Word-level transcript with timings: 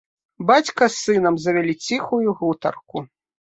Бацька 0.51 0.83
з 0.93 0.97
сынам 1.01 1.37
завялі 1.43 1.73
ціхую 1.85 2.35
гутарку. 2.41 3.05